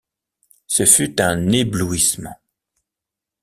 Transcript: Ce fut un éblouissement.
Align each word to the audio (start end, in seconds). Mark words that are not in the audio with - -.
Ce 0.65 0.83
fut 0.83 1.21
un 1.21 1.51
éblouissement. 1.51 2.35